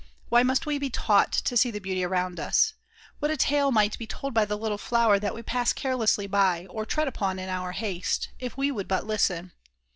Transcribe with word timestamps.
Why 0.29 0.41
must 0.41 0.65
we 0.65 0.79
be 0.79 0.89
taught 0.89 1.31
to 1.31 1.55
see 1.55 1.69
the 1.69 1.77
beauties 1.79 2.05
around 2.05 2.39
us? 2.39 2.73
What 3.19 3.29
a 3.29 3.37
tale 3.37 3.71
might 3.71 3.99
be 3.99 4.07
told 4.07 4.33
by 4.33 4.45
the 4.45 4.57
little 4.57 4.79
flower 4.79 5.19
that 5.19 5.35
we 5.35 5.43
pass 5.43 5.73
carelessly 5.73 6.25
by, 6.25 6.65
or 6.71 6.87
tread 6.87 7.07
upon 7.07 7.37
in 7.37 7.49
our 7.49 7.73
haste; 7.73 8.29
if 8.39 8.57
we 8.57 8.71
would 8.71 8.87
but 8.87 9.05
listen! 9.05 9.51